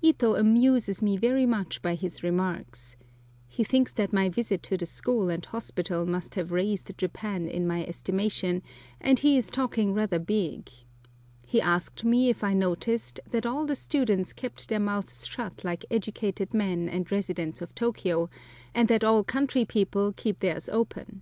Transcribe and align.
Ito 0.00 0.36
amuses 0.36 1.02
me 1.02 1.18
very 1.18 1.44
much 1.44 1.82
by 1.82 1.94
his 1.94 2.22
remarks. 2.22 2.96
He 3.46 3.62
thinks 3.62 3.92
that 3.92 4.14
my 4.14 4.30
visit 4.30 4.62
to 4.62 4.78
the 4.78 4.86
school 4.86 5.28
and 5.28 5.44
hospital 5.44 6.06
must 6.06 6.36
have 6.36 6.52
raised 6.52 6.96
Japan 6.96 7.46
in 7.46 7.66
my 7.66 7.84
estimation, 7.84 8.62
and 8.98 9.18
he 9.18 9.36
is 9.36 9.50
talking 9.50 9.92
rather 9.92 10.18
big. 10.18 10.70
He 11.44 11.60
asked 11.60 12.02
me 12.02 12.30
if 12.30 12.42
I 12.42 12.54
noticed 12.54 13.20
that 13.30 13.44
all 13.44 13.66
the 13.66 13.76
students 13.76 14.32
kept 14.32 14.70
their 14.70 14.80
mouths 14.80 15.26
shut 15.26 15.64
like 15.66 15.84
educated 15.90 16.54
men 16.54 16.88
and 16.88 17.12
residents 17.12 17.60
of 17.60 17.74
Tôkiyô, 17.74 18.30
and 18.74 18.88
that 18.88 19.04
all 19.04 19.22
country 19.22 19.66
people 19.66 20.14
keep 20.16 20.40
theirs 20.40 20.66
open. 20.70 21.20